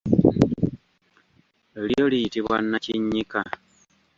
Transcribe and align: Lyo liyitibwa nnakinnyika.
Lyo 1.85 2.05
liyitibwa 2.11 2.55
nnakinnyika. 2.63 3.39